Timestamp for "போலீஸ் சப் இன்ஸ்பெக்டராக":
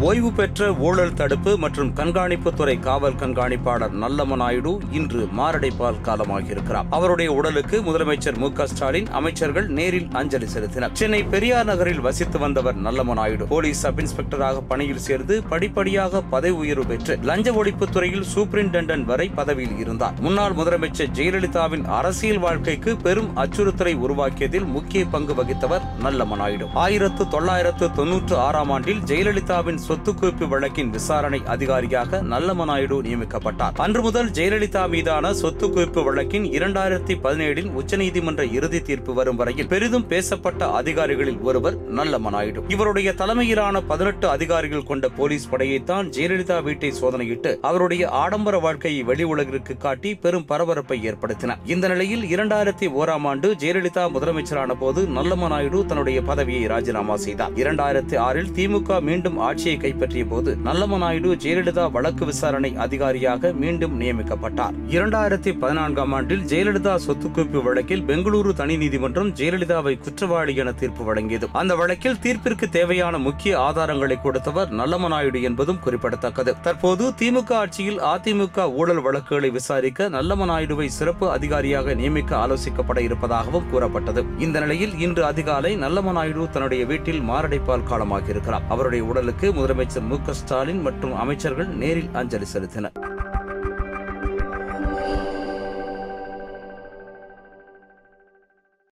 13.46-14.62